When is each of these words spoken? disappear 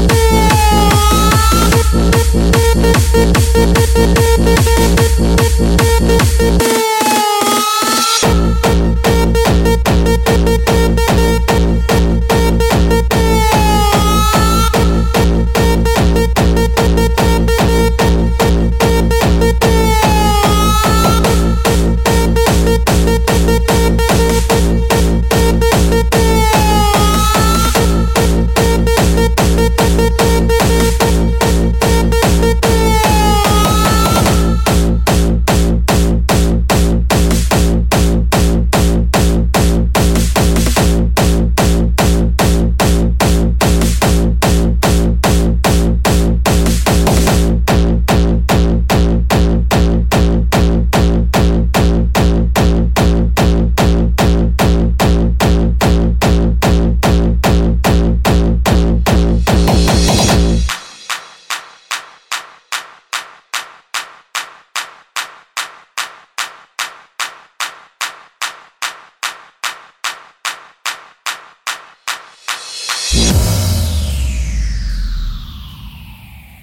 disappear 0.00 0.43